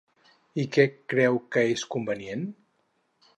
I 0.63 0.63
què 0.77 0.85
creu 1.13 1.37
que 1.57 1.65
és 1.75 1.85
convenient? 1.97 2.49